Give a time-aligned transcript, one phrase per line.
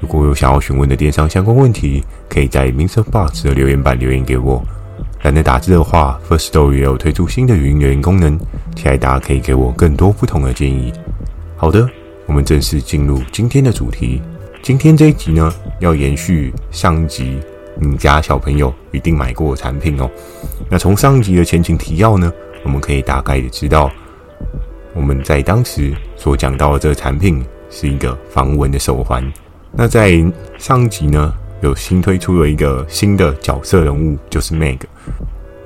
[0.00, 4.62] 如果有想要询问的电商相关问题，可以在 MixerBox 的留言板留言给我。
[5.22, 8.38] 懒得打字的话，Firstory 也有推出新的语音留言功能，
[8.74, 10.92] 期待大家可以给我更多不同的建议。
[11.56, 11.88] 好的，
[12.26, 14.20] 我们正式进入今天的主题。
[14.62, 17.38] 今天这一集呢，要延续上集
[17.80, 20.10] 你家小朋友一定买过的产品哦。
[20.70, 22.32] 那从上一集的前情提要呢，
[22.62, 23.90] 我们可以大概的知道，
[24.92, 29.24] 我们在当时所讲到的这个产品是一个防蚊的手环。
[29.78, 30.24] 那在
[30.56, 34.78] 上集呢，有新推出了一个新的角色人物，就是 Meg。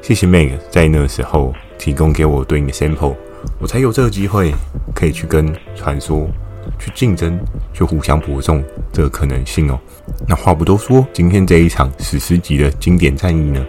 [0.02, 3.14] 谢谢 Meg 在那时候提供给我对应的 sample，
[3.60, 4.52] 我才有这个机会
[4.96, 6.28] 可以去跟传说
[6.76, 7.38] 去竞争，
[7.72, 9.78] 去互相伯仲这个可能性哦。
[10.26, 13.64] 那话不多说，今天这一场史诗级的经典战役呢，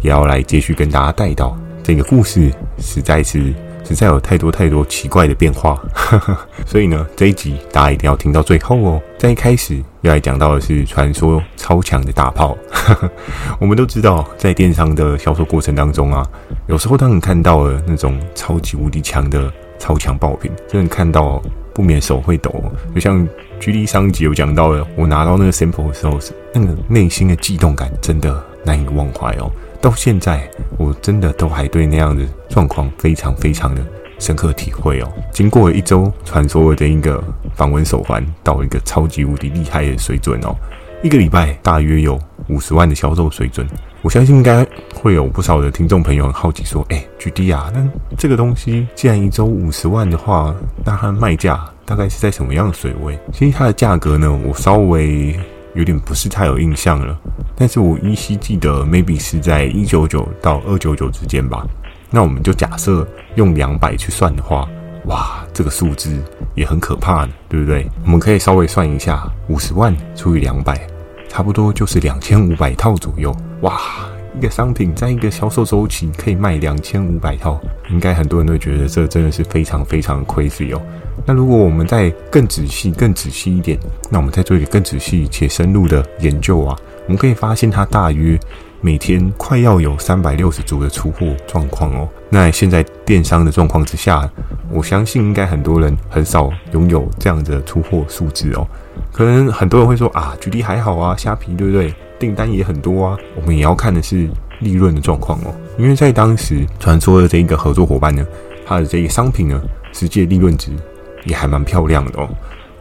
[0.00, 3.54] 也要来继续跟大家带到这个故事，实在是。
[3.84, 5.80] 实在有太多太多奇怪的变化，
[6.66, 9.00] 所以呢，这一集大家一定要听到最后哦。
[9.18, 12.56] 在一开始要来讲到的是传说超强的大炮。
[13.60, 16.26] 我们都知道，在电商的销售过程当中啊，
[16.66, 22.52] 有时候当你看到了那种超级无敌强的超强爆品，真的看到不免手会抖。
[22.94, 23.26] 就像
[23.60, 26.18] GD 上一集有讲到的，我拿到那个 sample 的时候，
[26.52, 29.50] 那个内心的悸动感真的难以忘怀哦。
[29.84, 33.82] 到现在，我真的都还对那样的状况非常非常的
[34.18, 35.12] 深刻体会哦。
[35.30, 37.22] 经过了一周传说的一个
[37.54, 40.56] 防蚊手环到一个超级无敌厉害的水准哦，
[41.02, 42.18] 一个礼拜大约有
[42.48, 43.68] 五十万的销售水准。
[44.00, 55.38] 我相信应该会有不少的听众朋友很好奇说：“哎，GD 啊，那这个东西既然一周五十万的话，那它的卖价大概是在什么样的水位？”其实它的价格呢，我稍微。
[55.74, 57.18] 有点不是太有印象了，
[57.56, 61.66] 但是我依稀记得，maybe 是在一九九到二九九之间吧。
[62.10, 64.68] 那我们就假设用两百去算的话，
[65.06, 66.16] 哇，这个数字
[66.54, 67.86] 也很可怕呢，对不对？
[68.04, 70.80] 我们可以稍微算一下，五十万除以两百，
[71.28, 73.34] 差不多就是两千五百套左右。
[73.62, 73.80] 哇，
[74.36, 80.82] 一个商品在一个销售周期可以卖两千五百套，应该很多人都觉得这真的是非常非常 crazy 哦。
[81.24, 83.78] 那如果我们再更仔细、更仔细一点，
[84.10, 88.38] 那我们再做一个更仔细且深入的研究啊，我们可以发现它大约
[88.80, 92.08] 每天快要有三百六十组的出货状况哦。
[92.28, 94.28] 那现在电商的状况之下，
[94.68, 98.66] 我相信应该很多人很少拥有这样的出货数字哦。
[99.12, 101.94] 可能很多人会说啊举例还好啊，虾皮对不对？
[102.18, 103.18] 订单也很多啊。
[103.36, 104.28] 我们也要看的是
[104.60, 108.26] 利润的状况哦，因为在当时传说的这一个合作伙伴呢，
[108.66, 109.60] 他的这个商品呢，
[109.92, 110.70] 实际的利润值。
[111.26, 112.28] 也还蛮漂亮的哦，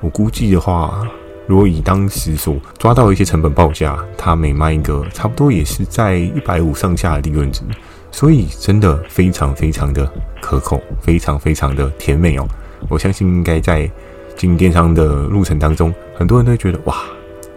[0.02, 1.08] 我估计的话，
[1.48, 7.62] 如果以当时所抓到一些成本报价，它每卖一个差不多也是在一百五上下的利润值，
[8.12, 10.12] 所以真的非常非常的
[10.42, 12.46] 可口，非常非常的甜美哦。
[12.90, 13.90] 我相信应该在
[14.36, 16.98] 经营电商的路程当中，很多人都会觉得哇。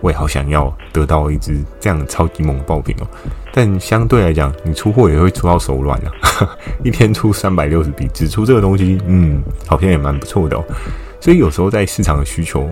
[0.01, 3.07] 我也好想要得到一支这样超级猛的爆品哦，
[3.53, 6.13] 但相对来讲，你出货也会出到手软啊，
[6.85, 10.65] 一天出三百六十笔，只出这个东西，嗯，好像也蛮不错的哦。
[11.21, 12.69] 所以有时候在市场的需求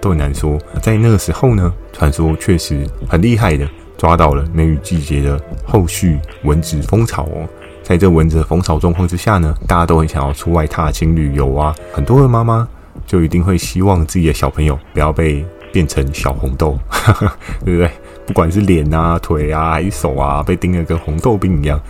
[0.00, 0.56] 都很难说。
[0.80, 7.48] 在那个时候呢，传说确实很厉害的抓到了梅雨季节的后续蚊子蜂巢哦。
[7.82, 12.66] 在这蚊子的风潮状况之下呢，大家都很想要出外踏青旅游啊，很多的妈妈
[13.06, 15.44] 就一定会希望自己的小朋友不要被。
[15.72, 16.78] 变成小红豆，
[17.64, 17.90] 对不对？
[18.26, 21.80] 不管是脸啊、腿啊，还是手啊，被叮得跟红豆冰一样，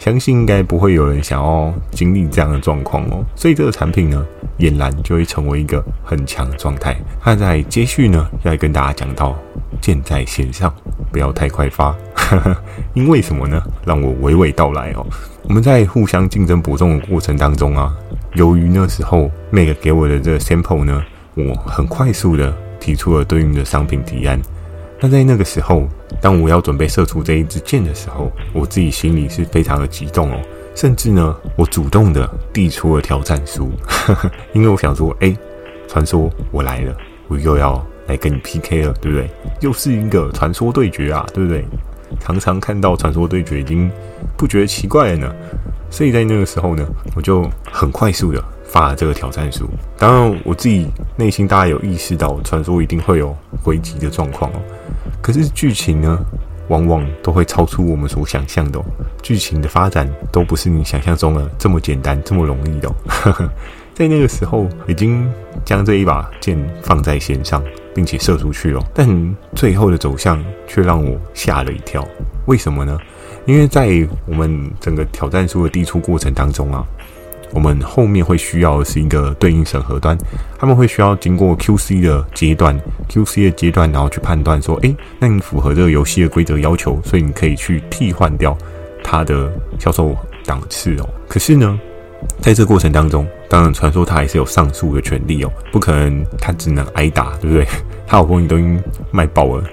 [0.00, 3.24] 相信应该不会有人想要经历这样的状况哦。
[3.36, 4.26] 所以这个产品呢，
[4.58, 6.96] 俨然就会成为一个很强的状态。
[7.20, 9.36] 它在接续呢，要来跟大家讲到，
[9.80, 10.74] 箭在弦上，
[11.12, 11.94] 不要太快发。
[12.94, 13.62] 因为什么呢？
[13.84, 15.06] 让我娓娓道来哦。
[15.44, 17.94] 我们在互相竞争伯仲的过程当中啊，
[18.32, 21.00] 由于那时候 Meg 给我的这个 sample 呢，
[21.34, 22.52] 我很快速的。
[22.80, 24.40] 提出了对应的商品提案。
[25.00, 25.86] 那在那个时候，
[26.20, 30.40] 当我要准备射出这一支箭的时候，我自己心里是非常的激动哦。
[30.74, 33.70] 甚至呢，我主动的递出了挑战书，
[34.52, 35.34] 因为我想说，哎，
[35.88, 36.96] 传说我来了，
[37.28, 39.30] 我又要来跟你 PK 了，对不对？
[39.60, 41.64] 又是一个传说对决啊，对不对？
[42.20, 43.90] 常常看到传说对决，已经
[44.36, 45.34] 不觉得奇怪了呢。
[45.90, 48.42] 所以在那个时候呢，我就很快速的。
[48.76, 50.86] 发了这个挑战书，当然我自己
[51.16, 54.60] 内心大概有意识到，传说一定会有回击的状况哦。
[55.22, 56.18] 可是剧情呢，
[56.68, 58.78] 往往都会超出我们所想象的，
[59.22, 63.50] 剧情的发展都不是你想象中的这么简单、这么容易的哦。
[63.96, 65.26] 在那个时候，已经
[65.64, 67.64] 将这一把剑放在弦上，
[67.94, 69.08] 并且射出去了，但
[69.54, 72.06] 最后的走向却让我吓了一跳。
[72.44, 72.98] 为什么呢？
[73.46, 76.84] 因为在我们整个挑战书的递出过程当中啊。
[77.56, 80.14] 我们后面会需要的是一个对应审核端，
[80.58, 88.54] 他们会需要经过 QC 的阶段，QC 的阶段，然后去判断说，诶，那你符合这个游戏的规则要求，所以你可以去替换掉
[89.02, 90.14] 它的销售
[90.44, 91.08] 档次哦。
[91.26, 91.80] 可是呢，
[92.42, 97.66] 在这过程当中，当然传说他还是有上诉的权利哦，不可能他只能挨打，对不对？
[98.06, 98.78] 他好不容易都已经
[99.10, 99.64] 卖爆了。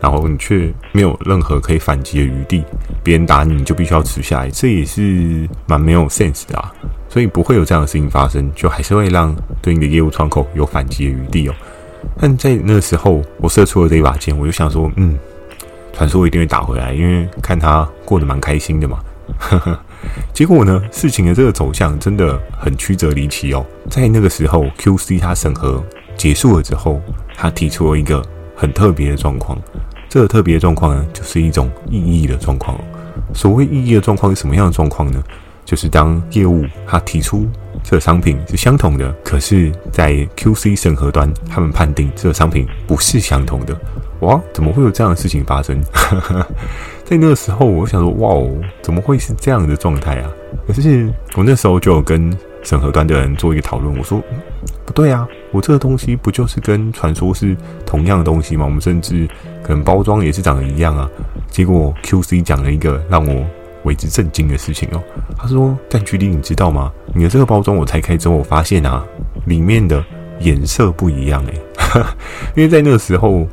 [0.00, 2.64] 然后你却没有任何可以反击的余地，
[3.02, 6.72] 别人打你，你就必须要吃下来，这也是蛮没有 sense 的啊。
[7.08, 11.54] 所以不会有这样的事情发生，就还是会让对应的业务窗口有反击的余地哦。
[12.18, 15.18] 但在那个时候，我射出了这一把剑，我就想说，嗯，
[15.92, 18.98] 传说一定会打回来，因为看他过得蛮开心的嘛。
[20.32, 23.64] 结果呢，事情的这个走向真的很曲折离奇哦。
[23.90, 25.84] 在那个时候，QC 他审核
[26.16, 27.00] 结束了之后，
[27.36, 28.24] 他提出了一个
[28.60, 29.58] 很特别的状况。
[30.06, 32.78] 这个特别的状况呢，就是一种异议的状况。
[33.32, 35.22] 所谓异议的状况是什么样的状况呢？
[35.64, 37.46] 就是当业务他提出
[37.82, 43.74] 这个商品是相同的，可是，在 QC 审核端，他们判定这个商品不是相同的。
[44.20, 45.80] 哇，怎么会有这样的事情发生？
[47.04, 48.50] 在那个时候，我想说，哇哦，
[48.82, 50.30] 怎么会是这样的状态啊？
[50.66, 54.22] 可是我那时候就有跟审核端的人做一个讨论，我说。
[54.84, 58.64] 不对啊，我这个东西不就是跟传说是同样的东西吗？
[58.64, 59.28] 我们甚至
[59.62, 61.08] 可能包装也是长得一样啊。
[61.48, 63.46] 结果 QC 讲了一个让我
[63.84, 65.00] 为之震惊的事情哦。
[65.38, 66.90] 他说：“但距离你知道吗？
[67.14, 69.04] 你的这个包装我拆开之后，我发现啊，
[69.46, 70.04] 里面的
[70.40, 71.60] 颜色不一样诶。
[72.56, 73.46] 因为在那个时候，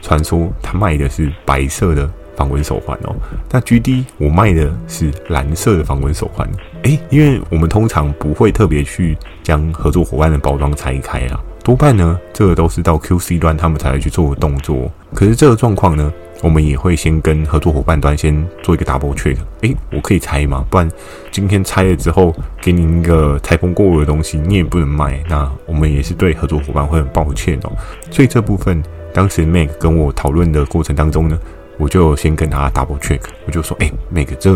[0.00, 3.16] 传说他卖的是白色的。”防蚊手环哦，
[3.50, 6.48] 那 GD 我卖的是蓝色的防蚊手环，
[6.82, 14.90] 诶，因为我们通常不会特别去将合作伙伴的包装拆开啊，多半呢，这个都是到 QC 端他们才会去做的动作。
[15.14, 16.12] 可是这个状况呢，
[16.42, 20.64] 我们也会先跟合作伙伴端先做一个 double check，诶，我可以拆吗？
[20.70, 20.88] 不然
[21.30, 27.72] 今天拆了之后，给你一个拆封过的东西，你也不能卖，那我们也是对合作伙伴会很抱歉哦。
[28.10, 28.82] 所以这部分，
[29.14, 31.38] 当时 Mac 跟我讨论的过程当中呢。
[31.78, 34.52] 我就先跟他 double check，我就说，哎、欸，那个这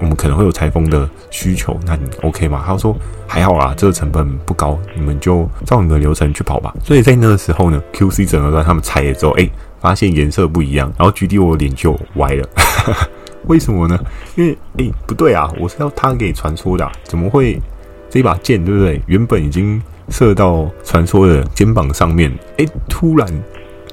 [0.00, 2.62] 我们可能会有拆封的需求，那你 OK 吗？
[2.66, 2.96] 他说
[3.26, 6.74] 还好啦，这个成本不高，你们就照你的流程去跑吧。
[6.82, 9.48] 所以在那个时候呢，QC 整个端他们拆了之后，哎、
[9.80, 12.48] 发现颜色不一样，然后 GD 我脸就歪了，
[13.48, 13.98] 为什么呢？
[14.36, 17.60] 因为哎、不对啊，我是要他给传说的、怎么会
[18.08, 19.02] 这一把剑对不对？
[19.06, 23.28] 原本已经射到传说的肩膀上面，哎、突然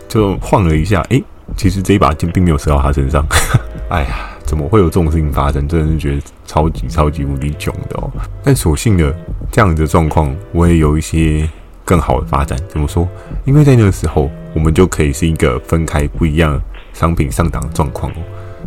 [0.07, 1.21] 就晃了一下，哎、
[1.57, 3.25] 其实这一把剑并没有射到他身上，
[3.90, 5.68] 哎呀，怎么会有这种事情发生？
[5.68, 8.10] 真的是觉得超级超级无敌囧的哦。
[8.44, 9.16] 但所幸的
[9.51, 11.50] 这样的状况，我也有一些
[11.84, 12.57] 更好的发展。
[12.68, 13.07] 怎么说？
[13.46, 16.62] 因为在那个时候，我们就可以是一个分开不一样
[16.94, 18.18] 商品上档的状况哦。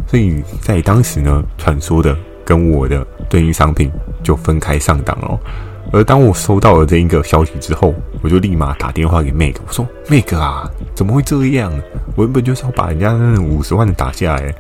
[0.06, 3.90] 所以在当时呢，传说的跟我的对应商品
[4.22, 5.38] 就分开上档哦。
[5.92, 11.70] 而当我收到了这一个消息之后，我就立马打电话给 Meg，我说：“Meg 啊，怎么会这样？
[12.16, 14.54] 我原本就是要把人家那五十万打下来，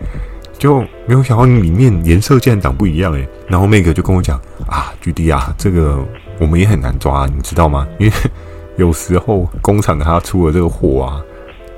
[0.58, 3.26] 就没有想到你里面颜色竟然长不一样诶。
[3.48, 5.98] 然后 Meg 就跟我讲：“啊，GD 啊，这个
[6.38, 7.88] 我们也很难抓，你知道吗？
[7.98, 8.12] 因为
[8.76, 11.22] 有时候工厂它出了这个货啊，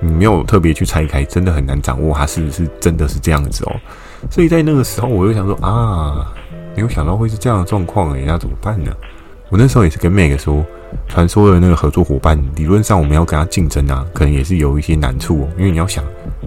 [0.00, 3.76] 你没有特别去拆开，真的很难掌握它是不是真的是这样子哦。
[4.30, 6.26] 所以在那个时候，我就想说啊，
[6.74, 8.92] 没有想到会是这样的状况诶，那怎么办呢？”
[9.54, 10.66] 我那时候也是跟 Meg 说，
[11.06, 15.48] 传说的那个合作伙伴，理论上我们要跟他竞争啊，可能也是有一些难处哦。
[15.56, 16.02] 因为你要想，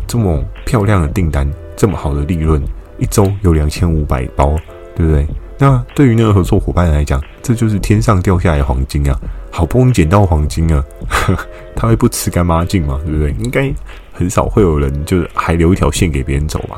[0.06, 2.62] 这么漂亮的订单，这么好的利润，
[2.98, 4.58] 一周有两千五百包，
[4.94, 5.26] 对不对？
[5.58, 9.18] 那对于那个合作伙伴来讲，这就是天上掉下来的黄金啊！
[9.52, 10.84] 好不容易捡到黄金啊，
[11.78, 13.00] 他会不吃干抹净吗？
[13.06, 13.34] 对不对？
[13.40, 13.74] 应该
[14.12, 16.78] 很少会有人就是还留一条线给别人走吧。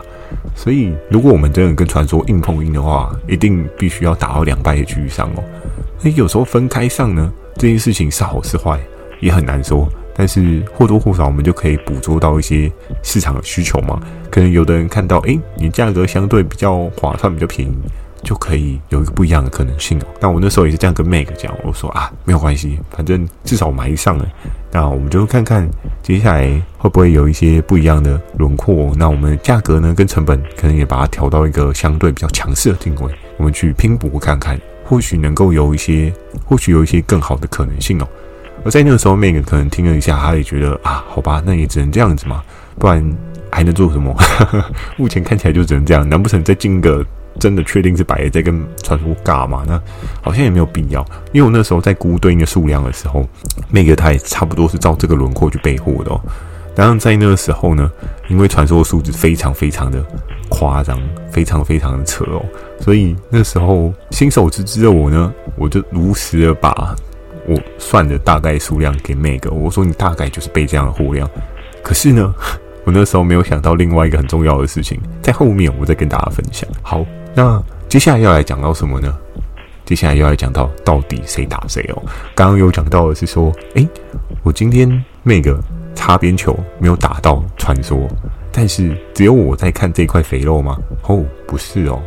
[0.54, 5.44] 所以，如果我们真的跟传说硬碰硬的话，一定必须要打到两败俱伤哦。
[6.04, 8.80] 诶，有时候分开上呢，这件事情是好是坏
[9.20, 9.88] 也很难说。
[10.16, 12.70] 但是或多或少，我们就可以捕捉到一些
[13.04, 14.02] 市场的需求嘛。
[14.30, 17.74] 可能有的人看到，诶，你价格相对比较划算，比较便宜，
[18.22, 20.04] 就可以有一个不一样的可能性哦。
[20.20, 24.28] 那我那时候也是这样跟 Meg 讲，我说啊，没有关系，反正至少买上了。
[24.72, 25.66] 那我们就看看
[26.04, 28.92] 接下来会不会有一些不一样的轮廓。
[28.98, 34.60] 那我们价格呢，跟成本可能也把它调到一个相对比较强势的定位，我们去拼搏看看。
[34.90, 36.12] 或许能够有一些，
[36.44, 38.08] 或许有一些更好的可能性哦。
[38.66, 42.42] 而在那个时候，Meg 可能听了一下，他也觉得啊，好吧，那也只能这样子嘛，
[42.80, 43.16] 不然
[43.52, 44.12] 还能做什么？
[44.98, 47.06] 目前看起来就只能这样，难不成再进个
[47.40, 49.64] 真的确定是白的在跟传说尬嘛？
[49.68, 49.80] 那
[50.24, 53.30] 好像也没有必要，因为我那时候在估对应的数量的时候，
[53.70, 56.20] 那个它也差不多是照这个轮廓去备货的哦。
[56.76, 57.92] 当然在那个时候呢，
[58.30, 60.02] 因为传说的数字非常非常的
[60.50, 60.98] 夸张，
[61.32, 62.42] 非常非常的扯哦，
[62.80, 66.96] 所以那时候新手之之的我呢，我就如实的把
[67.48, 71.30] 我算的大概数量给 Meg，我说你大概就是备这样的货量。
[71.84, 72.34] 可是呢，
[72.86, 76.70] 我那时候没有想到另外一个很重要的事情，在后面我再跟大家分享。
[76.82, 79.14] 好，那接下来要来讲到什么呢？
[79.86, 82.04] 接下来要来讲到到底谁打谁哦。
[82.36, 83.88] 刚刚有讲到的是说，诶，
[84.44, 84.88] 我今天
[85.26, 85.58] Meg。
[86.00, 88.08] 擦边球没有打到传说，
[88.54, 90.78] 但是只有我在看这块肥肉吗？
[91.04, 92.02] 哦，不是哦，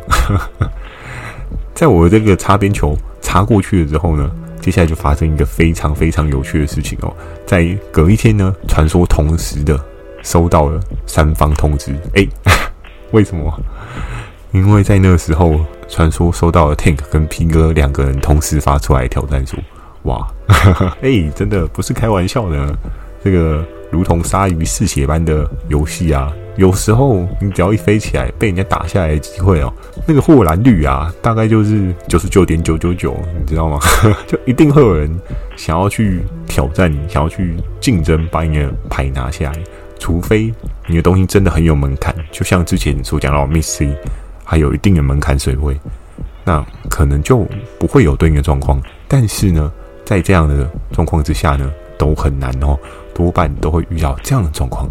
[1.75, 7.13] 在我这个擦边球擦过去了之后呢，接下来就发生一个非常非常有趣的事情哦。
[7.45, 9.79] 在隔一天呢，传说同时的
[10.23, 12.27] 收到了三方通知，诶，
[13.13, 13.53] 为什么？
[14.53, 19.55] 因为在那时候，传说收到了 Tank 跟 P 哥两个人同时发出来挑战书，
[20.05, 20.27] 哇，
[21.01, 22.75] 诶，真的不是开玩笑的，
[23.23, 23.63] 这个。
[23.93, 29.71] 如同鲨鱼嗜血般的游戏啊，有时候你只要一飞起来，被人家打下来的机会哦，
[30.07, 33.79] 那个获蓝率啊，大概就是九十九点九九九，你知道吗？
[34.25, 35.15] 就一定会有人
[35.55, 39.59] 想要去挑战你，想要去竞争，把你的牌拿下来。
[39.99, 40.51] 除非
[40.87, 43.95] 你的东西真的很有门槛，就像之前所讲到 Miss C，
[44.43, 45.79] 还有一定的门槛水位，
[46.43, 47.47] 那可能就
[47.79, 48.81] 不会有对应的状况。
[49.07, 49.71] 但是呢，
[50.03, 52.77] 在这样的状况之下呢，都很难哦。
[53.13, 54.87] 多半都会遇到这样的状况，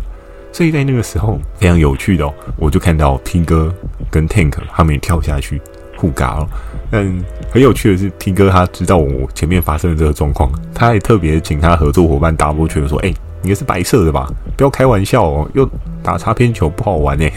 [0.53, 3.73] 所以在那个时候非常有趣的哦，我就看到 P 哥
[4.11, 5.61] 跟 Tank 他们也跳下去
[5.97, 6.47] 互嘎了。
[6.91, 7.05] 但
[7.51, 14.31] 很有趣的是，P 哥他知道我前面发生的这个状况，他还特别请他合作伙伴 Double 拳说：“哎，你也是白色的吧？
[14.57, 15.69] 不要开玩笑哦，又
[16.03, 17.33] 打擦边球不好玩哎。”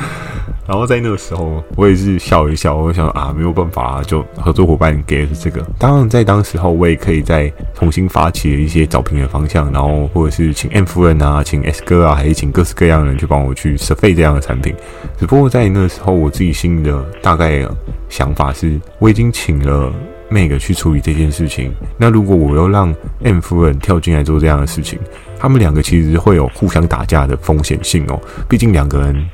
[0.70, 5.60] 然后在那个时候，我也是笑一笑，我想啊，没有办法啊，就合作伙伴给的是这个。
[5.76, 14.72] 当然，在当时候，我也可以再重新发起一些找品的方向，然后或者是请 M 夫人啊，请 S 哥啊，还是请各式各样的人去帮我去 survey 这样的产品。
[15.18, 17.66] 只不过在那时候，我自己心里的大概
[18.08, 19.92] 想法是，我已经请了
[20.30, 21.72] Meg 去处理这件事情。
[21.96, 25.00] 那如果我要让 M 夫人跳进来做这样的事情，
[25.36, 28.16] 他们两个其实会有互相打架的风险性哦。
[28.48, 29.28] 毕竟两个人。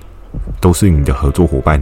[0.61, 1.81] 都是你的合作伙伴，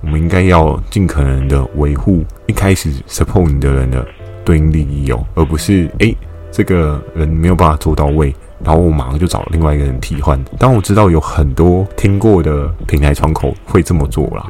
[0.00, 4.06] 我们应该要尽可能的维护一开始 support 你的人的
[4.44, 6.16] 对应利益哦，而不是诶，
[6.50, 8.34] 这个人没有办法做到位，
[8.64, 10.42] 然后我马上就找另外一个人替换。
[10.58, 14.46] 当我知道有很多听过的平台窗口会这么做啦，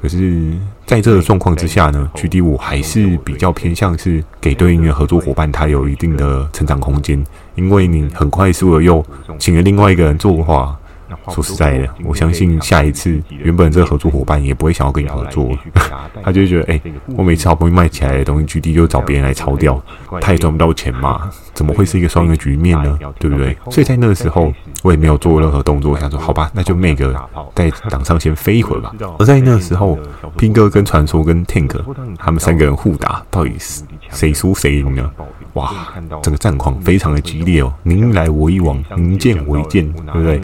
[0.00, 0.52] 可是
[0.86, 7.22] 在这个状况之下呢，GD 我还是比较偏向是给对应的合作伙伴他有一定的成长空间，
[7.56, 9.04] 因为你很快速的又
[9.38, 10.78] 请了另外一个人做的话。
[11.30, 15.50] 说实在的，我相信下一次原本这个合作伙伴也不会想要跟你合作，
[16.22, 16.80] 他就会觉得，哎，
[17.16, 19.82] 我每次好不容易卖起来的东西，GD 就找别人来抄掉，
[20.20, 22.98] 他也赚不到钱嘛，怎么会是一个双赢的局面呢？
[23.18, 23.56] 对不对？
[23.70, 26.96] 所以在那个时候，我也没有做任何动作，想说，好吧，那就 Meg
[27.54, 28.92] 在档上先飞一会儿吧。
[29.18, 29.98] 而在那个时候
[30.36, 31.78] 拼哥跟传说跟 Tank
[32.18, 35.10] 他们三个人互打，到底是谁输谁赢呢？
[35.54, 35.88] 哇，
[36.22, 40.40] 这个战况非常的激烈哦，您来我一往，你一剑我一剑，对不对？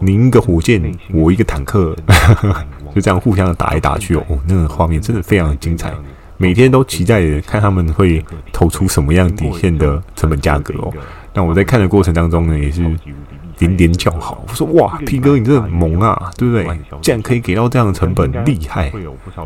[0.00, 0.80] 您一个火箭，
[1.12, 1.96] 我一个坦克，
[2.94, 5.92] 就这样互相的打来打去哦，那个画面真的非常的精彩，
[6.36, 10.92] 每天都期待着看他们会投出什么样底线的成本价格哦。
[11.34, 12.82] 那我在看的过程当中呢，也是。
[13.60, 16.64] 连连叫好，我说哇，P 哥你这猛啊，对不对？
[17.00, 18.92] 竟然可以给到这样的成本，厉害。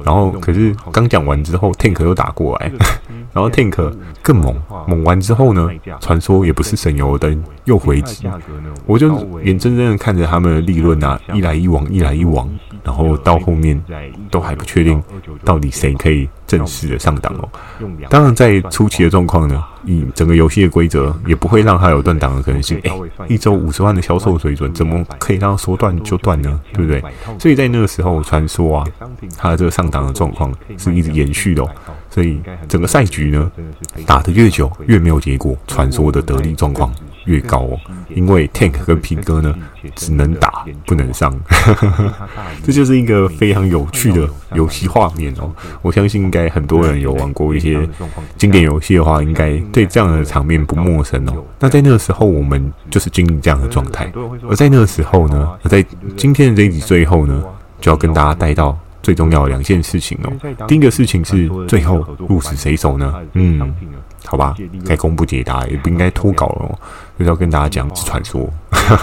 [0.04, 2.72] 然后可是刚讲完之后，Tank 又打过来，
[3.34, 3.92] 然后 Tank
[4.22, 4.56] 更猛，
[4.88, 5.68] 猛完之后呢，
[6.00, 8.26] 传说也不是省油的灯，又回击。
[8.86, 9.08] 我就
[9.42, 12.48] 眼睁睁的看着他们的利润啊，一来一往，一来一往。
[12.82, 13.82] 然后到后面
[14.30, 15.02] 都还不确定
[15.42, 17.48] 到底谁可以正式的上档哦。
[18.10, 22.80] 当然，在初期的状况呢，以整个游戏的规则也不会让他有断档的可能性。
[22.84, 22.90] 哎，
[23.28, 26.60] 一周五十万的销售水准，怎么可以让他说断就断呢？
[26.72, 27.02] 对不对？
[27.38, 28.86] 所以在那个时候，传说啊，
[29.36, 31.70] 他的这个上档的状况是一直延续的哦。
[32.10, 33.50] 所以整个赛局呢，
[34.06, 36.92] 打得越久越没有结果，传说的得力状况
[37.24, 37.78] 越高哦。
[38.08, 39.54] 因为 Tank 跟 P 哥呢，
[39.94, 41.34] 只能打不能上，
[42.62, 45.50] 这就是一个非常有趣的游戏画面哦。
[45.82, 47.88] 我相信应该很多人有玩过一些
[48.36, 51.44] 经典游戏的话，应该对这样的场面不陌生哦。
[51.58, 54.12] 那在那个时候，我们就是经历这样的状态。
[54.48, 55.84] 而在那个时候呢，而在
[56.16, 57.42] 今天的这一集最后呢，
[57.80, 60.32] 就要跟大家带到最重要的两件事情哦。
[60.66, 63.14] 第一个事情是最后鹿死谁手呢？
[63.32, 63.74] 嗯，
[64.26, 64.54] 好吧，
[64.86, 66.78] 该公布解答也不应该脱稿了，
[67.18, 68.48] 就是要跟大家讲是传说，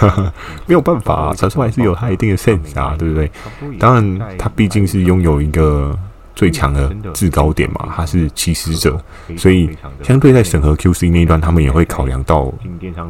[0.66, 3.30] 没有办法啊，传说还是有它一定的 sense 啊，对不对？
[3.78, 5.98] 当然，它毕竟是拥有一个。
[6.34, 8.98] 最强的制高点嘛，他是起始者，
[9.36, 9.70] 所以
[10.02, 12.52] 相对在审核 QC 那一段，他们也会考量到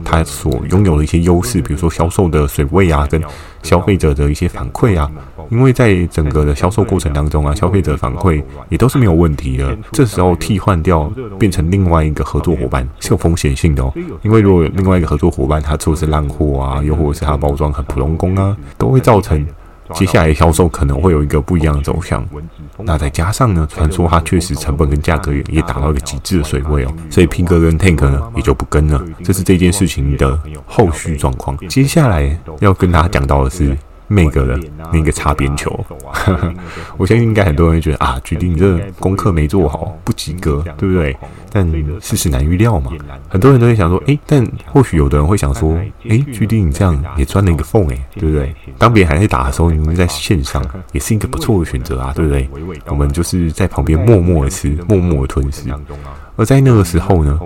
[0.05, 3.23] 他所拥有的一些优势，比如说销售的水位啊，跟
[3.63, 5.11] 消费者的一些反馈啊。
[5.51, 9.77] 因为在整个的销售过程当中啊，消费者反馈也都是没有问题的。
[9.93, 19.47] 这时候替换掉变成另外一个合作伙伴是有风险性的哦，因为如果另外一个合作伙伴他做的是烂货啊，又或者是他包装很普通工啊，都会造成。
[19.95, 22.27] 接下来销售可能会有一个不一样的走向，
[22.79, 31.57] 那再加上呢，传说它确实成本跟价格也也达到一个极致的水位哦，所以 Pig 跟 Tank 呢也就不跟了，这是这件事情的后续状况。
[31.69, 33.77] 接下来要跟大家讲到的是。
[34.13, 34.61] 每个人
[34.93, 35.73] 那个擦边球，
[36.99, 41.17] 我相信应该很多人会觉得啊，决定你这功课没做好，不及格，对不对？
[41.51, 41.67] 但
[42.01, 42.93] 事事难预料嘛，
[43.29, 45.75] 很多人都会想说，哎，但或许有的人会想说，
[46.09, 48.55] 哎，决定你这样也钻了一个缝，哎，对不对？
[48.79, 52.49] 当别人还在打的时候，你们在线上也是一个不错的选择啊，对不对？
[52.87, 55.69] 我们就是在旁边默默的吃，默默的吞噬。
[56.37, 57.41] 而在那个时候呢，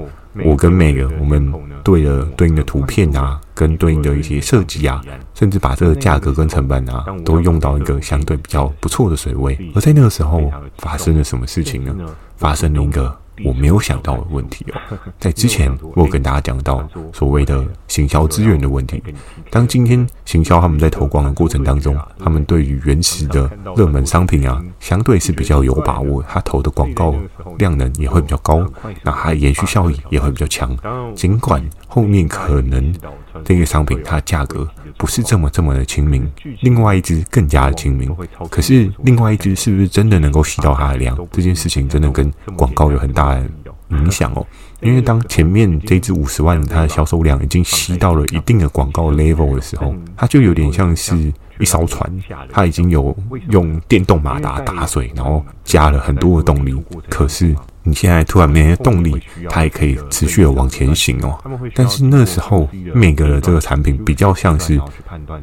[0.44, 1.52] 我跟每个我们。
[1.86, 5.02] 对的，对应的图片啊，跟对应的一些设计啊，
[5.34, 9.58] 甚至把这个价格跟成本啊，都用到一个相对比较不错的水位。
[9.74, 11.96] 而在那个时候，发生了什么事情呢？
[12.36, 13.16] 发生了一个。
[13.44, 19.02] 我没有想到的问题哦，在之前我有跟大家讲到所谓的行销资源的问题。
[19.50, 27.14] 当今天行销他们在投广的过程当中，他们对于原始的热门商品啊，相对是比较有把握，他投的广告
[27.58, 28.66] 量能也会比较高，
[29.02, 30.74] 那它延续效益也会比较强。
[31.14, 31.62] 尽管
[31.96, 32.94] 后面可能
[33.42, 38.14] 这个商品它价格不是这么这么的亲民，另外一支更加的亲民，
[38.50, 41.16] 可是另外一支是不是真的能够吸到它的量？
[41.32, 43.46] 这件事情真的跟广告有很大的
[43.88, 44.46] 影响哦。
[44.82, 52.06] 因为当前面这支五十万它的销售量已经吸到了一定的广告 level 的时候，它就有点像是一艘船，
[52.50, 53.16] 它已经有
[53.48, 56.76] 用电动马达打水，然后加了很多的动力，
[57.08, 57.56] 可是。
[57.86, 59.16] 你现在突然没了动力，
[59.48, 61.38] 它也可以持续的往前行哦。
[61.72, 64.80] 但是那时候，每个的这个产品比较像是，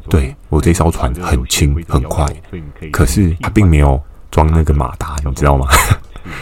[0.09, 2.25] 对，我这艘船很轻很快，
[2.91, 5.67] 可是它并没有装那个马达，你知道吗？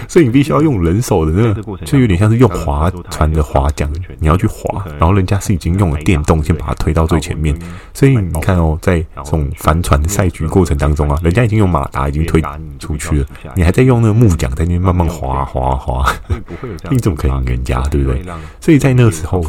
[0.07, 7.57] 所以你必须要用人手的那个，就有点像是用划船的划桨，你要去划，然后人家是已经用了电动先把它推到最前面。
[7.93, 12.41] 所以你看哦，在这种帆船的赛局过程当中啊，人家已经用马达已经推
[12.79, 16.13] 出去了，你还在用那个木桨在那边慢慢划划划，
[16.89, 18.23] 你怎么可以赢人家，对不对？
[18.59, 19.41] 所以在那个时候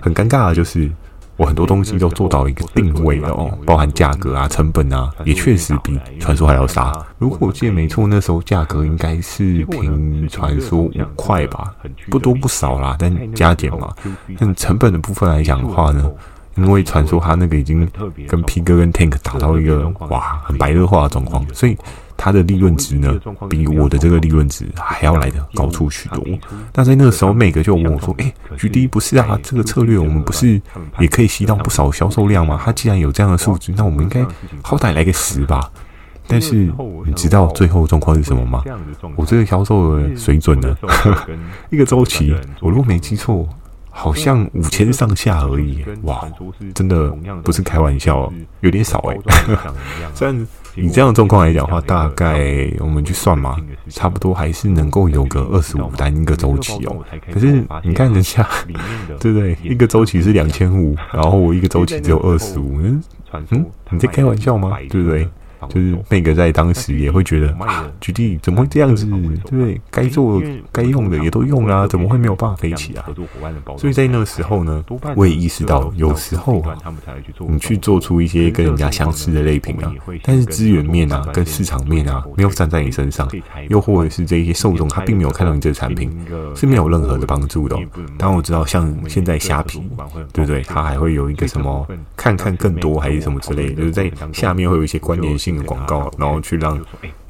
[0.00, 0.90] 很尴尬的就是。
[1.36, 6.92] 我很多东西都做到一个定位了哦，包含价格啊、成本啊，也确实比传说还要杀。
[7.18, 11.74] 如果我记得没错，那时候价格应该是平传说五块吧，
[12.10, 13.94] 不多不少啦，但加减嘛。
[14.38, 16.10] 但成本的部分来讲的话呢，
[16.56, 17.86] 因为传说它那个已经
[18.26, 21.76] 跟 P 哥跟 Tank 打到一个哇很白热化的状况，所以。
[22.16, 26.24] 它的利润值呢，比我的这个利润值还要来的高出许多。
[26.72, 30.60] 那在那个时候，每个就问我说：“哎，GD 不是啊，这个策略我们不是
[30.98, 32.60] 也可以吸到不少销售量吗？
[32.64, 34.24] 它既然有这样的数值，那我们应该
[34.62, 35.70] 好歹来个十吧。”
[36.28, 36.72] 但是
[37.04, 38.64] 你知道最后状况是什么吗？
[39.14, 40.76] 我这个销售的水准呢，
[41.70, 43.48] 一个周期， 我如果没记错，
[43.90, 45.84] 好像五千上下而已。
[46.02, 46.26] 哇，
[46.74, 47.10] 真的
[47.44, 49.18] 不是开玩笑，有点少哎。
[50.14, 50.46] 虽然。
[50.76, 53.56] 以这样的状况来讲的话，大概我们去算嘛，
[53.88, 57.04] 差不多还是能够有个二十五单一个周期哦。
[57.32, 58.46] 可是你看人家，
[59.20, 59.56] 对不对？
[59.62, 63.02] 一个周期是两千五，然后我一个周期只有二十五，嗯
[63.50, 64.76] 嗯，你在开玩笑吗？
[64.90, 65.28] 对不对？
[65.68, 69.06] 就是那个在当时也会觉得啊，举例怎么会这样子？
[69.06, 69.80] 对不对？
[69.90, 73.04] 该做该用的也都用啦，怎么会没有办法飞起啊？
[73.78, 76.76] 所以在那个时候呢，我也意识到，有时候啊，
[77.48, 83.28] 你去做出一些跟人家相似的类品啊，但是资源面啊跟市场面啊没有站在你身上，
[83.68, 86.10] 又或者是这些受众他并没有看到你这个产品，
[86.54, 87.76] 是没有任何的帮助的。
[88.18, 89.82] 当然我知道，像现在虾皮，
[90.32, 90.62] 对不对？
[90.62, 95.55] 它还会有一个什么看看更多还是什么之类的，就是在下面会有一些关联性。
[95.64, 96.78] 广告，然后去让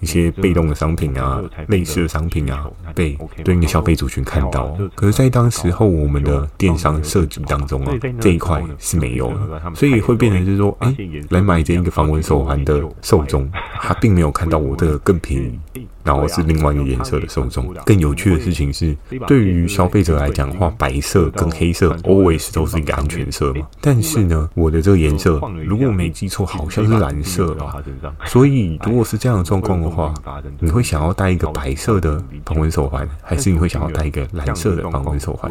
[0.00, 4.76] 一些被动的商品啊、类似的商品啊，被对应的消费族群看到。
[4.94, 10.94] 可是，在当时候我们的电商设计当中啊，这一块是没有的，所以会变成是说，哎，
[11.30, 15.86] 来买这一个防蚊手环的受众，他并没有看到我的 更便宜。
[16.04, 17.74] 然后是另外一个颜色的受众。
[17.84, 23.66] 更有趣的事情是，对于消费者来讲的话，白色跟黑色 always 都是一个安全色嘛。
[23.80, 27.82] 但是呢，我的这个颜色，如果我没记错，好像是蓝色吧。
[28.24, 30.14] 所以 如果是这样的状况的的话，
[30.58, 35.50] 你会想要戴一个白色的防蚊手环，还是你会想要戴一个蓝色的防蚊手环？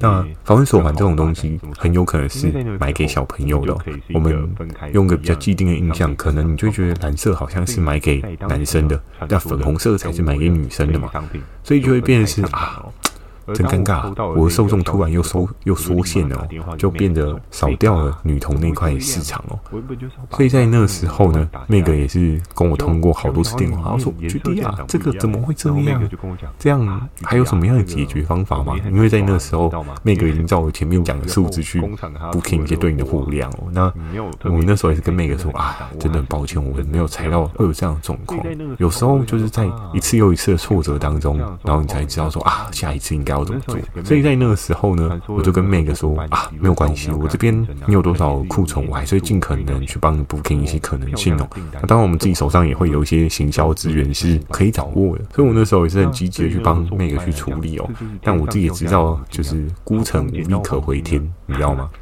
[0.00, 3.76] 那防蚊手环这种东西，很有可能是买给小朋友的。
[4.14, 4.32] 我们
[4.92, 11.10] 用个比较既定的印象，可能你就觉得蓝色好像是买给男生的，那粉红色才是买给女生的嘛，
[11.62, 12.84] 所以就会变成是啊。
[13.52, 19.58] 真尴尬，我的受众突然又收又缩线了，就变得少掉了女童那块市场哦。
[20.30, 26.02] 所以在那个时候呢，那个也是跟我通过好多次电话，我说巨弟啊，这个怎么会这样？
[26.58, 28.74] 这样还有什么样的解决方法吗？
[28.90, 29.70] 因为在那时候，
[30.02, 31.82] 那个已经照我前面讲的数字去
[32.32, 33.68] booking 一些对应的货量哦。
[33.72, 33.92] 那
[34.44, 38.40] 我那时候也是跟那个说啊，真的很抱歉，我没有猜到会有这样的状况。
[38.78, 43.33] 有时候就是在一次又一次的挫折当中，然后你才知道说啊，下一次应该。
[43.38, 43.76] 要怎么做？
[44.04, 47.54] 所以在那个时候呢，我就跟 Meg 说啊，没有关系，我这边
[47.86, 51.48] 你有多少库存，我还是会尽可能去帮你 booking 一些可能性哦。
[51.74, 57.88] 那当然，我们自己手上也会有一些行销资源是可以掌握的，所以我那时候也是很积极的去帮 Meg 去处理哦。
[58.22, 61.90] 但我自己也知道，就是孤城无力可回天，你知道吗？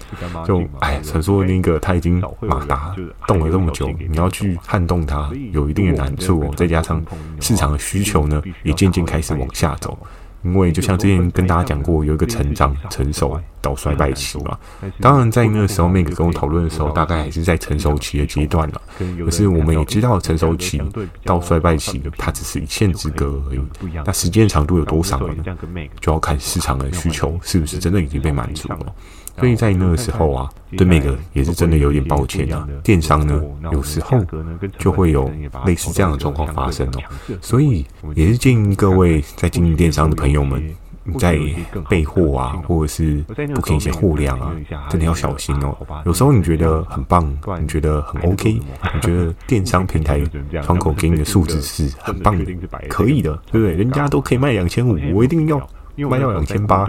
[0.46, 2.94] 就哎，传说那个他已经马达
[3.26, 6.50] 动了这么久，你要去撼动它，有一定的难处哦。
[6.56, 7.04] 再加上
[7.40, 9.98] 市场的需求呢，也渐渐开始往下走。
[10.42, 14.58] 因为就像之前跟大家讲过，有一个成长、成熟到衰败期嘛。
[15.00, 18.80] 当然，在那个时候，Meg 跟我讨论的时候，大概还是在成熟期的阶段了。
[19.24, 20.80] 可是我们也知道，成熟期
[21.24, 23.60] 到衰败期，它只是一线之隔而已。
[24.04, 25.34] 那时间长度有多少呢？
[26.00, 28.94] 就要看市场的需求是不是真的已经被满足了。
[29.38, 32.68] 所以在那个时候啊，对那个也是真的有点抱歉啊。
[32.82, 34.18] 电商呢，有时候
[34.78, 35.30] 就会有
[35.64, 37.00] 类似这样的状况发生哦。
[37.40, 40.62] 所以也是建议各位在经营电商的朋友们，
[41.18, 41.38] 在
[41.88, 43.24] 备货啊，或者是
[43.62, 44.52] 补一些货量啊，
[44.90, 45.74] 真的要小心哦。
[46.04, 50.20] 有时候你觉得很棒，你觉得很 OK，你觉得电商平台
[50.62, 52.44] 窗口给你的数字是很棒的，
[52.88, 53.74] 可以的，对不对？
[53.74, 55.58] 人家都可以卖两千五，我一定要。
[56.08, 56.86] 卖到两千八，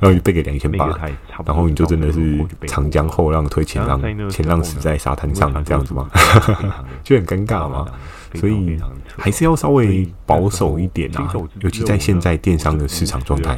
[0.00, 0.98] 然后就备给两千八，
[1.44, 6.08] 然后你就真的是长江后浪推前浪，前浪死在沙滩上这样子吗？
[7.04, 7.86] 就很尴尬嘛。
[8.34, 8.76] 所以
[9.16, 13.56] 还是要稍微保守一点啊，尤其在现在电商的市场状态。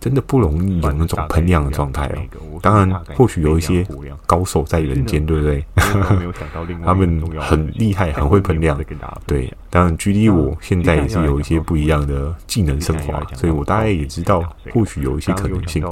[0.00, 2.58] 真的不容易有那种喷量的状态哦。
[2.62, 3.86] 当然，或许有一些
[4.26, 5.64] 高手在人间，对不对？
[6.84, 8.78] 他们很厉害，很会喷量。
[9.26, 15.84] 对，当然，距离我现在也是有一些不一样的技能升华，所以我大概也知道，或许有一些可能性。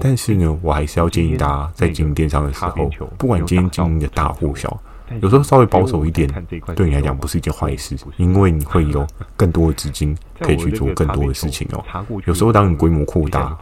[0.00, 4.80] 但是呢，我还是要建议大家在经营电商的时候，不管今天经营的大或小。
[5.20, 6.28] 有时候稍微保守一点，
[6.76, 11.84] 对你来讲不是一件坏事，因为你会有更多的资金可以去做更多的事情哦。
[12.26, 13.56] 有时候当你规模扩大，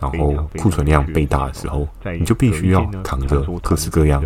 [0.00, 1.86] 然后库存量倍大的时候，
[2.18, 4.24] 你就必须要扛着各式各样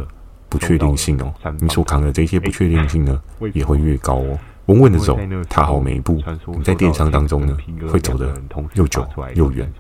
[0.49, 1.35] 不确定性哦。
[1.59, 3.21] 你所扛的这些不确定性呢，
[3.53, 4.39] 也会越高哦。
[4.67, 7.57] 稳稳的走，踏好每一步，你在电商当中呢，
[7.91, 8.33] 会走得
[8.75, 9.71] 又久又远。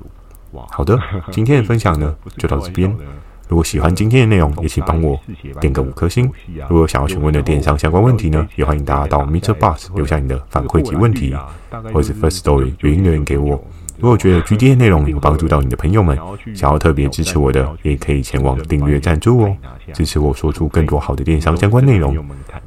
[0.71, 0.99] 好的，
[1.31, 2.91] 今天的分享呢，就到这边。
[3.49, 5.19] 如果喜欢今天的内容，也请帮我
[5.61, 6.31] 点个五颗星。
[6.69, 11.35] 如果想要询问的电商相关问题呢，也欢迎大家到 MixerBox 留下你的反馈及问题，
[11.93, 13.59] 或者是 First Story 语音留言给我。
[13.99, 16.17] 如果觉得 GD 的内容有帮助到你的朋友们，
[16.55, 19.57] 想要特别支持我的，也可以前往订阅赞助哦，
[19.93, 22.17] 支持我说出更多好的电商相关内容。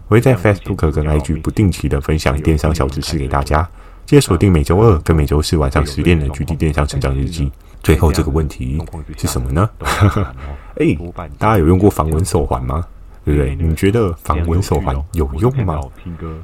[0.08, 3.66] 我会在 Facebook 跟 IG 不定期的分享电商小知识给大家。
[4.06, 7.50] 记得锁定每周二跟每周四晚上十点的 GD 电商成长日记。
[7.84, 8.82] 最后这个问题
[9.18, 9.70] 是什么呢？
[10.80, 10.98] 哎、欸，
[11.38, 12.86] 大家有用过防蚊手环吗？
[13.24, 13.56] 对不对？
[13.56, 15.80] 你觉得防蚊手环有用吗？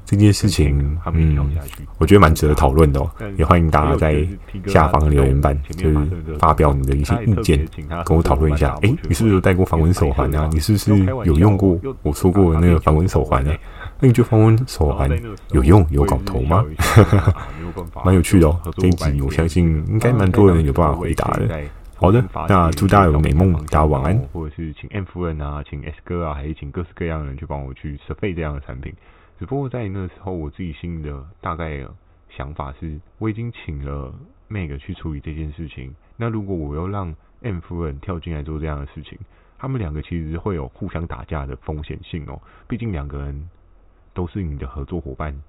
[0.06, 1.50] 这件事情，嗯，
[1.98, 3.10] 我觉得蛮值得讨论的哦。
[3.36, 4.28] 也欢迎大家在
[4.68, 5.98] 下方留言板，就是
[6.38, 7.68] 发表你的一些意见，
[8.06, 8.74] 跟我讨论一下。
[8.84, 10.48] 哎、欸，你是不是有戴过防蚊手环啊？
[10.54, 10.96] 你是不是
[11.26, 13.52] 有用过我说过的那个防蚊手环呢？
[14.00, 15.10] 那你觉得防蚊手环
[15.52, 16.64] 有用、有搞头吗？
[18.06, 18.60] 蛮有趣的哦。
[18.78, 21.64] 这一集我相信应该蛮多人有办法回答的。
[21.96, 24.16] 好的，那祝大家有美梦，大家晚安。
[24.32, 28.94] 或者是请 M 夫人啊，请 S 哥啊，还是请各式各样的人去帮我去收费这样的产品。
[29.40, 31.84] 只不过在那时候，我自己心里的大概
[32.30, 34.14] 想法是，我已经请了
[34.48, 35.96] Meg 去处理这件事情。
[36.16, 39.18] 那如果我要让 M 夫人跳进来做这样的事情，
[39.58, 42.40] 他们两个其实会有互相打架的风险性哦。
[42.68, 43.50] 毕竟两个人
[44.18, 45.44] 都是你的合作伙伴，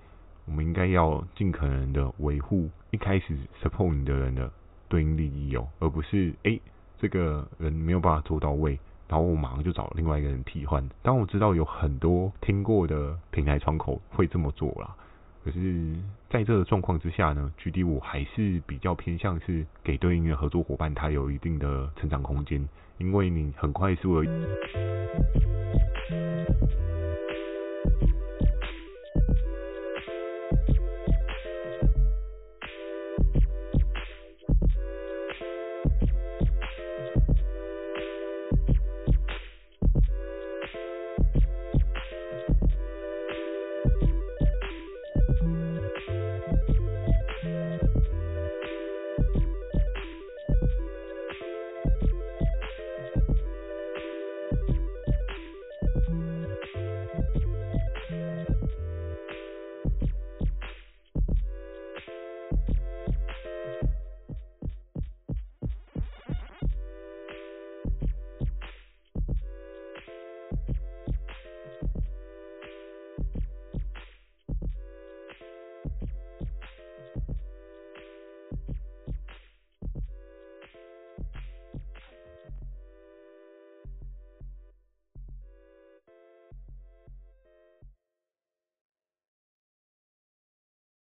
[0.44, 4.50] 我们应该要尽可能的维护一开始 support 你的人的。
[4.90, 6.58] 对应利益哦，而不是诶，
[6.98, 10.82] 这个人没有办法做到位，然后我马上就找另外一个人替换。
[11.02, 14.96] 当我知道有很多听过的平台窗口会这么做啦，
[15.44, 15.94] 可是
[16.30, 24.30] 在这个状况之下呢，GD 我还是比较偏向是给对应的合作伙伴他有一定的成长空间，因为你很快速的。